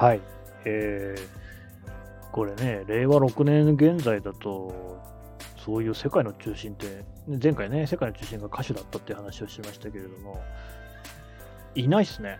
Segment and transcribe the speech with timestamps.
[0.00, 0.20] はい。
[0.64, 4.98] えー、これね、令和6年現在だと、
[5.62, 10.40] そういう世界の中心って、前回ね、世界の中心が歌手だったって話をしましたけれども、
[11.74, 12.38] いないっすね。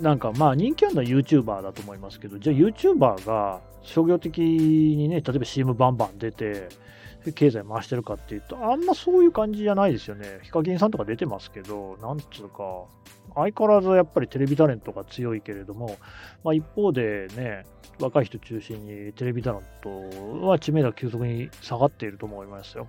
[0.00, 6.68] なんかまあ人気あるのは YouTuber だと思いますけど、じゃあ YouTuber が商業的にね、例えば CM バンバン出て、
[7.34, 10.40] 経済回してるかっていうと、あんまそういう感じじゃないですよね。
[10.42, 12.84] ヒカキンさんとか出てますけど、なんつうか、
[13.34, 15.96] 相変わらずやっぱりテレビタレントが強いけれども、
[16.44, 17.66] まあ、一方でね、
[18.00, 22.86] 若い人中心にテレビタレントは知名度が急速に下がっていると思いますよ。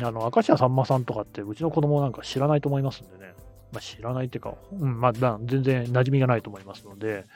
[0.00, 3.34] あの、明石家さんまさんとかって、うちの子供なんか知らないと思いますんでね。
[3.74, 7.26] まあ、知らないっていうか、うん、まあ、全然馴染みがないと思いますので、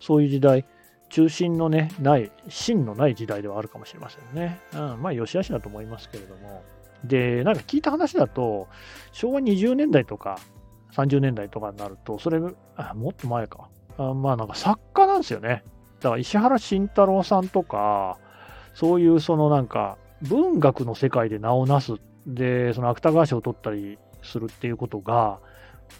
[0.00, 0.64] そういう時代、
[1.10, 4.60] 中心のね、ない、芯のない時代ではあるかもしれませんね。
[4.72, 6.62] うん、まあ、良し悪しだと思いますけれども。
[7.04, 8.68] で、なんか聞いた話だと、
[9.12, 10.38] 昭和20年代とか
[10.94, 12.40] 30年代とかになると、それ、
[12.76, 13.68] あもっと前か。
[13.98, 15.64] あまあなんか作家なんですよね。
[16.00, 18.18] だから石原慎太郎さんとか、
[18.74, 21.94] そういうそのなんか文学の世界で名をなす、
[22.26, 25.40] で、その芥川賞を取ったりするっていうことが、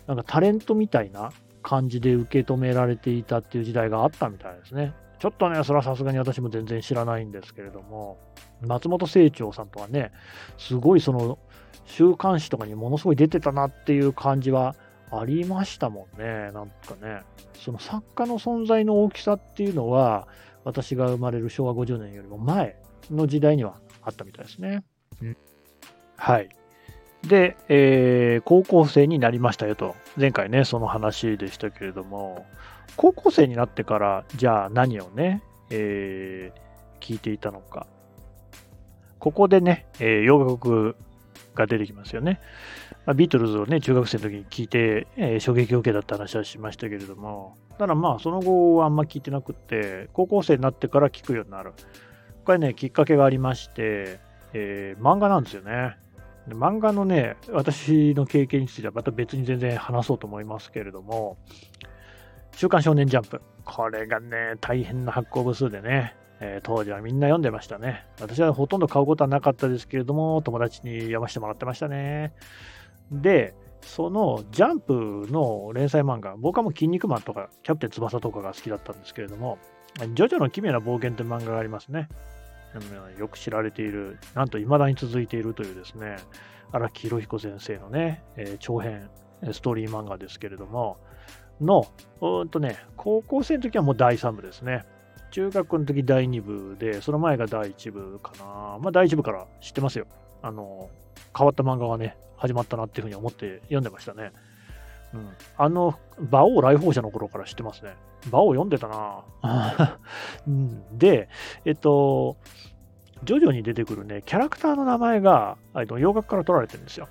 [0.06, 1.32] なんかタレントみたいな
[1.62, 4.94] 感じで受け止められていたっていう時代があったみたいですね。
[5.18, 8.18] ちょっとね、それはさすがに私も全然知らないんですけれども、
[8.60, 10.12] 松本清張さんとはね、
[10.58, 11.38] すごいその
[11.86, 14.76] 週刊誌とかにものすごい出てたなっていう感じは
[15.10, 17.22] ありましたもんね、なんかね。
[17.54, 20.28] その作家の存在の大きさっていうのは、
[20.64, 22.76] 私が生まれる昭和50年よりも前
[23.10, 24.82] の時代にはあったみたいですね。
[25.22, 25.36] うん、
[26.16, 26.48] はい。
[27.26, 29.96] で、えー、高校生になりましたよと。
[30.16, 32.46] 前回ね、その話でしたけれども、
[32.96, 37.86] 高校生になってから、じゃあ何をね、えー、聞いていたのか。
[39.18, 40.96] ここでね、えー、洋楽
[41.54, 42.40] が出てきますよね。
[43.06, 51.72] まあ、ビートルズをね、中学生の時に聞いて、えー、衝撃を受けたって話はしましたけれども、ただまあ、その後はあんま聞いてなくって、高校生になってから聞くようになる。
[52.44, 54.20] これね、きっかけがありまして、
[54.52, 55.96] えー、漫画なんですよね。
[56.48, 61.38] 漫画のね、私の経験についてはまた別に全然話そうと思いますけれども、
[62.52, 63.40] 週刊少年ジャンプ。
[63.64, 68.04] これがね、大変な発行部数でね、えー、当時はみんな読んでましたね。
[68.20, 72.34] 私はほとんど買うことはなかったですけれども、友達に読ませてもらってましたね。
[73.10, 79.58] で、そのジャンプの連載漫画、僕はもう筋肉マンとか、キャプテン翼とかが好きだったんですけれども、
[80.14, 82.08] ジョジョの奇妙な冒険という漫画がありますね。
[83.18, 86.16] よく知られている、なんと未だに続いているというですね、
[86.72, 89.08] 荒木宏彦先生のね、えー、長編
[89.52, 90.98] ストーリー漫画ですけれども、
[91.60, 91.86] の、
[92.20, 94.84] うんとね、高校生の時はもう第3部ですね。
[95.30, 98.44] 中学の時第2部で、その前が第1部かな。
[98.80, 100.06] まあ第1部から知ってますよ。
[100.42, 100.90] あの、
[101.36, 104.32] 変わった漫画がね、始まったなっていうふうに思って読んでましたね。
[105.14, 105.28] うん。
[105.56, 107.94] あの、馬王来訪者の頃から知ってますね。
[108.28, 109.98] 馬王読んでたな
[110.46, 111.28] うん、で、
[111.64, 112.36] えっと、
[113.22, 117.08] 徐々に出てくるね、キャラクターの名前が、洋楽から取られてるんですよ。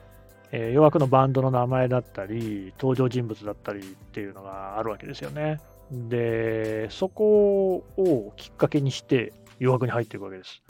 [0.51, 5.59] えー、洋楽のバンドの名前だったり、登場人物だったりっていうのがあるわけですよね。
[5.91, 10.61] で、そこをきっかけにして洋楽に入っていくわけです。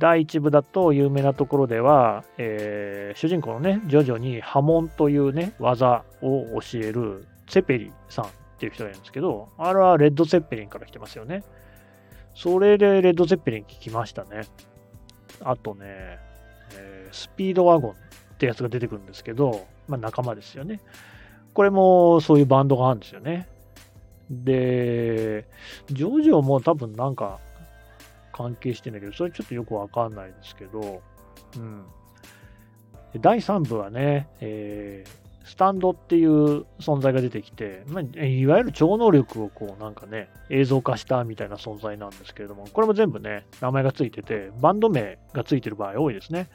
[0.00, 8.28] 第1部だと有名なところでは、えー、主人公のね、徐々に波紋というね、技を教えるセペリさんっ
[8.58, 11.44] ていう人がいるんですけど、あれはレッド・セッペリンから来てますよね。
[12.34, 14.44] それでレッド・セッペリン聞きましたね。
[15.42, 16.18] あとね、
[16.78, 17.94] えー、スピードワゴンっ
[18.38, 20.80] てやつが出てくるんですけど、まあ仲間ですよね。
[21.52, 23.48] これもそういうバンドがあるんですよね。
[24.30, 25.46] で、
[25.90, 27.38] ジョジョも多分なんか
[28.40, 31.02] 関係してんだけど、それちょっとよくわかんないですけど、
[31.56, 31.84] うん。
[33.20, 46.48] 第3部はね、えー、スタンドっていう存在が出てきて、まあ、いわゆる超能力をこうなんかね、映像化したみたいな存在なんですけれども、これも全部ね、名前がついてて、バンド名がついてる場合多いですね。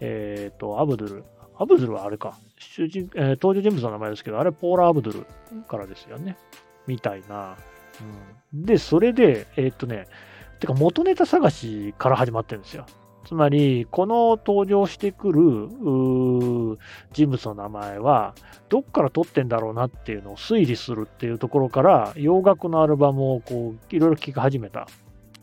[0.00, 1.24] えっ、ー、と、アブドゥル。
[1.56, 2.36] アブドゥルはあれか。
[2.58, 5.24] 主人えー、登場人物の名前ですけど、あれポーラ・アブドゥ
[5.56, 6.36] ルからですよね。
[6.86, 7.56] みたいな。
[8.52, 10.06] うん、で、それで、えー、っとね、
[10.60, 12.86] てか元ネタ探しから始まってるんですよ。
[13.24, 15.68] つまり、この登場してくる
[17.12, 18.34] 人物の名前は、
[18.68, 24.86] どっから撮ってんだろうなっていうのを推理するっていうところから、洋楽のアルバムをこう、いろいろ聴き始めた。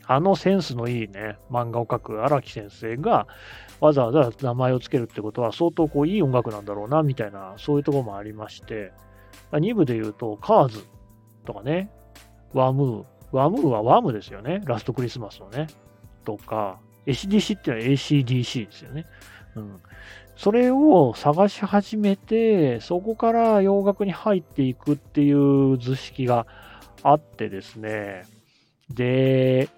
[0.09, 3.27] あのセンスのいいね、漫画を描く荒木先生が、
[3.79, 8.91] わざわざ名前を付けるってことは、相当こう、いい音楽なんだろうな、みたいな、そういうところもありまして、
[9.51, 10.83] 2部で言うと、カーズ
[11.45, 11.91] とかね、
[12.53, 13.16] ワムー。
[13.31, 14.61] ワムーはワムですよね。
[14.65, 15.67] ラストクリスマスのね。
[16.23, 19.05] とか、ACDC っていうのは ACDC ですよね。
[19.55, 19.79] うん。
[20.35, 26.45] それを探し始めて、そこから洋楽に入っていくっていう図式が
[27.03, 28.23] あってですね、
[28.89, 29.69] で、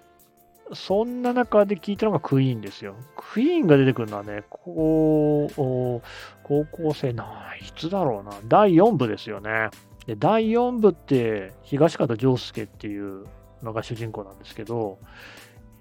[0.72, 2.94] そんな中で聞いたのがクイーンですよ。
[3.16, 9.70] クイーンが出てくるのはね、こう、高校生な、いつだろうな、第4部ですよね。
[10.06, 13.26] で第4部って東方丈介っていう
[13.62, 14.98] のが主人公なんですけど、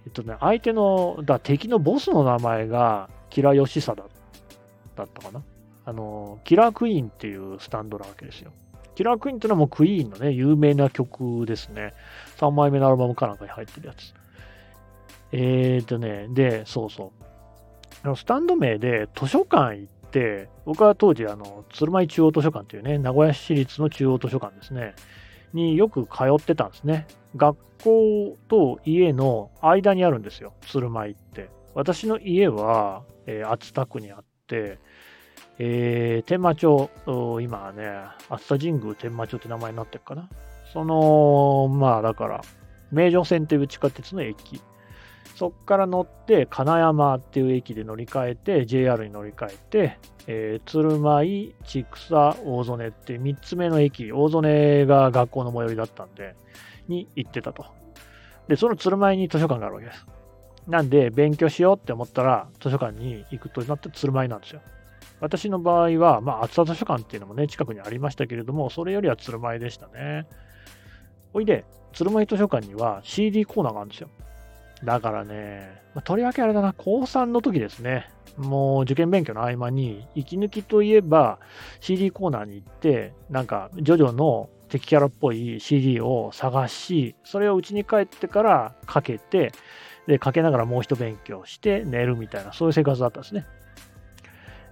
[0.05, 4.03] えっとね、相手の、だ敵のボスの名前がキラヨシサダ
[4.95, 5.43] だったかな？
[5.85, 8.51] あの、キラークイーンっていうスタンドなわけですよ。
[8.95, 11.93] キラークイーンっていうのはもうクイーンのね、有名な曲ですね。
[12.37, 14.13] 3枚目のアルバムかなんかに入ってるやつ。
[15.31, 17.13] えーとね、で、そうそ
[18.05, 18.15] う。
[18.15, 24.95] スタンド名で図書館行って、僕は当時、あの、鶴舞中央図書館っていうね、名古屋市立の中央図書館ですね、
[25.53, 27.07] によく通ってたんですね。
[27.35, 31.49] 学校と家の間にあるんですよ、鶴舞って。
[31.73, 34.79] 私の家は、えー、熱田区にあって、
[35.59, 36.89] えー、天満町、
[37.41, 40.29] 今はね、熱田神宮天満町って名前になってるかな。
[40.73, 42.41] その、まあだから、
[42.91, 44.61] 名城線という地下鉄の駅
[45.35, 56.35] そこから乗って、金山っていう駅で乗り換えて、JR に乗り換えて、えー、鶴舞、千草、大曽根って3つ目の駅、大曽根が学校の最寄りだったんで、
[56.87, 57.65] に行ってたと。
[58.47, 60.05] で、その鶴舞に図書館があるわけです。
[60.67, 64.61] なんで、勉強しようって思ったら、図書館に行くとなって鶴舞なんですよ。
[65.19, 70.27] 私の場合は、まあ、厚田図書館っていうのもね、近くにありましたけれども、それよりは鶴舞でしたね。
[71.33, 74.09] おいで、鶴舞図書館には CD コーナーがあるんですよ。
[74.83, 81.39] だからね、まあ、とりわけあれだな、高3の時ですね、もう受験勉強の合間に、息抜きといえば
[81.81, 89.51] CD コーナーに行って、なんか、ジョジョの敵キャラっぽい CD を探し、それを家に帰ってからかけて、
[90.07, 93.45] で、かけながらもう一勉強して寝るみたいな、そういう生活だったんですね。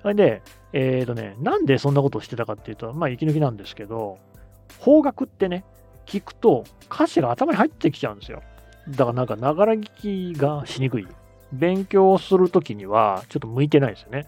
[0.02, 0.42] それで、
[0.74, 4.20] えっ、ー、とね、なんでそんなことをしてたかっていうと、まあ、息抜きなんですけど、
[4.80, 5.66] 方角ってね、
[6.06, 8.42] 聞くと歌詞が頭に入ってきちゃうんですよ。
[8.90, 11.08] だからなんか、ながら聞きがしにくい。
[11.54, 14.26] 勉強をするときには、ちょっと向いてないですよね。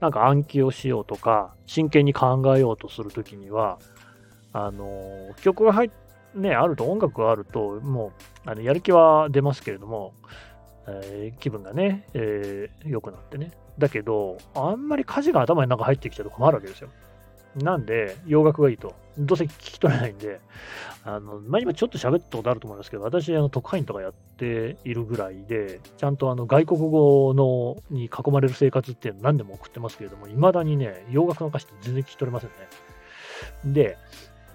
[0.00, 3.78] なんか暗記をしようとか、真剣に考えようとするときには、
[4.52, 5.90] あの、曲が入っ
[6.34, 8.12] ね、あると、音楽があると、も
[8.46, 10.14] う、あのやる気は出ますけれども、
[10.86, 13.52] えー、気分がね、えー、良くなってね。
[13.78, 16.88] だけど、あんまり歌詞が頭に中入ってきちゃうと困るわけですよ。
[17.56, 18.94] なんで、洋楽がいいと。
[19.18, 20.40] どうせ聞き取れないんで、
[21.04, 33.74] あの、まあ、今ちょっと喋ったことあると思いますけど、私、あの、特派員とかやっているぐらいで、ちゃんとあの、外国語のに囲まれる生活っていうの何でも送ってますけれども、未だにね、洋楽の歌詞って全然聞き取れませんね。
[33.74, 33.98] で、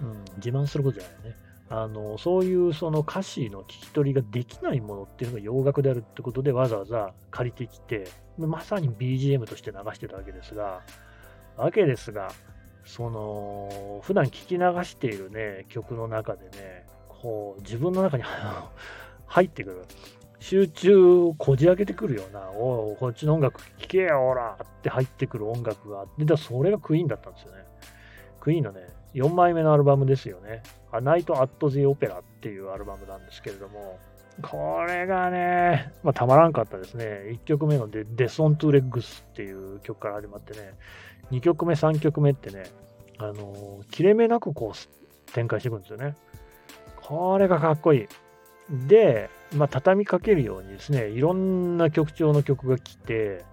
[0.00, 1.36] うん、自慢することじゃないね。
[1.70, 8.08] あの、そういうその歌詞の聞き取りができないものっていうのが洋楽であるってことでわざわざ借りてきて、
[8.38, 10.80] まさに BGM として流してたわけですが、
[11.56, 12.30] わけですが、
[12.88, 18.22] その、普段聞き流しているね、曲の中でね、こう、自分の中に
[19.26, 19.84] 入ってくる。
[20.40, 27.64] 集中をこじ開けてくるような、おこっちの音楽聴けよ、ほらって入ってくる音楽があって、だそれがクイーンだったんですよね。
[28.40, 30.62] クイーンのね、4枚目のアルバムですよね。
[30.90, 33.98] A Night at the Opera っていうアルバムなんですけれども、
[34.42, 37.30] これがね、まあ、たまらんかったですね。
[37.32, 40.74] 1曲目のデデソントゥレッグスっていう曲から始まってね、
[41.32, 42.64] 2曲目、3曲目ってね、
[43.18, 46.14] あの切れ目なくこう展開していくんですよね。
[46.96, 48.08] これがかっこいい。
[48.86, 53.44] で、まあ、畳みかけるようにですね、いろんな曲調の曲が来て、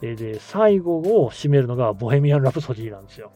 [0.00, 3.32] で、最後を締めるのがボヘミアン・ラプソディなんですよ。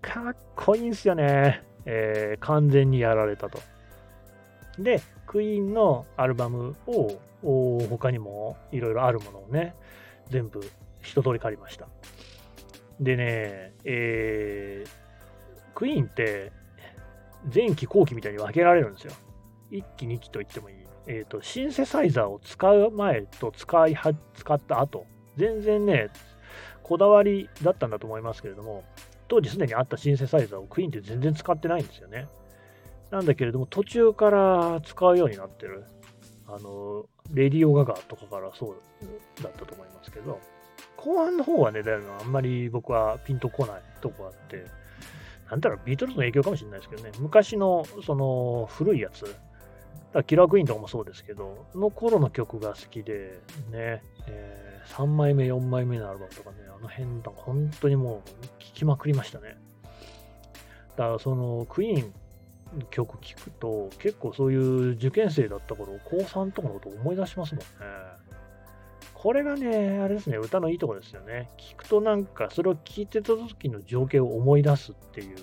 [0.00, 1.62] かっこいいんですよね。
[1.84, 3.58] えー、完全にやられたと。
[4.78, 5.00] で、
[5.32, 9.74] クイーンのアルバムを他にもいろいろあるものをね、
[10.28, 10.60] 全部
[11.00, 11.88] 一通り借りました。
[13.00, 16.52] でね、えー、クイーンって
[17.52, 19.14] 前期後期みたいに分けられるんですよ。
[19.70, 20.76] 1期2期と言ってもいい。
[21.06, 25.06] えっ、ー、と、シンセサイザーを使う前と使いは、使った後、
[25.38, 26.10] 全然ね、
[26.82, 28.84] こだわりだったんだと思いますけれども、
[29.28, 32.28] 当時すでにあったシンセサイザーをクイーンって全然使ってないんですよね。
[33.12, 35.84] なんだけれども、途中から使うようになってる。
[36.48, 40.40] あの、レディオガガとかからそうだったと思いますけど、
[40.96, 44.64] 後半の方はね、だいぶあんまり僕はピンとこないとこあって、
[45.50, 49.36] なんだろう、ビートルズの影響かもしれないですけどね、昔のその古いやつ、
[50.14, 53.40] だキラークイーンとかもそうですけど、の頃の曲が好きで、
[53.70, 59.58] ね、えー、3枚目、4枚目のアルバムとかね、あの辺だ、本当にもう聴きまくりましたね。
[60.96, 62.14] だからそのクイーン
[62.90, 67.66] 曲聴くと、結構そういう受験生だった頃、高3とかのこと思い出しますもんね。
[69.14, 71.48] これがね、あれですね、歌のいいとこですよね。
[71.56, 75.36] 聞くとなんか、それを聞いてた時の情景を思い出すっていう、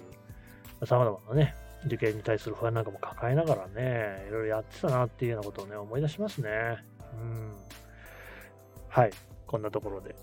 [0.86, 1.56] 様々なね、
[1.86, 6.84] 受験に対する不安なんかも抱えながらね、いろいろやってたなっていうようなことをね、思い出しますね。
[7.14, 7.54] うん。
[8.90, 9.12] はい。
[9.48, 10.14] こんなところで